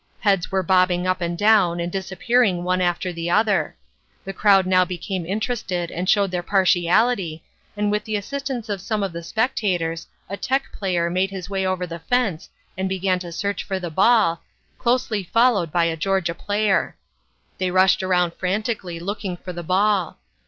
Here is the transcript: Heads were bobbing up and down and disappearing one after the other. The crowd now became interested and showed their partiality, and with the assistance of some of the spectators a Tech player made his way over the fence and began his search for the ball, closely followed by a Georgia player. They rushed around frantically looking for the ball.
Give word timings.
Heads 0.21 0.51
were 0.51 0.63
bobbing 0.63 1.05
up 1.05 1.21
and 1.21 1.37
down 1.37 1.79
and 1.79 1.91
disappearing 1.91 2.63
one 2.63 2.81
after 2.81 3.13
the 3.13 3.29
other. 3.29 3.77
The 4.25 4.33
crowd 4.33 4.65
now 4.65 4.83
became 4.83 5.27
interested 5.27 5.91
and 5.91 6.09
showed 6.09 6.31
their 6.31 6.41
partiality, 6.41 7.43
and 7.77 7.91
with 7.91 8.05
the 8.05 8.15
assistance 8.15 8.67
of 8.67 8.81
some 8.81 9.03
of 9.03 9.13
the 9.13 9.21
spectators 9.21 10.07
a 10.27 10.37
Tech 10.37 10.71
player 10.73 11.11
made 11.11 11.29
his 11.29 11.51
way 11.51 11.67
over 11.67 11.85
the 11.85 11.99
fence 11.99 12.49
and 12.75 12.89
began 12.89 13.19
his 13.19 13.35
search 13.35 13.63
for 13.63 13.77
the 13.79 13.91
ball, 13.91 14.41
closely 14.79 15.21
followed 15.23 15.71
by 15.71 15.85
a 15.85 15.95
Georgia 15.95 16.33
player. 16.33 16.97
They 17.59 17.69
rushed 17.69 18.01
around 18.01 18.33
frantically 18.33 18.99
looking 18.99 19.37
for 19.37 19.53
the 19.53 19.61
ball. 19.61 20.17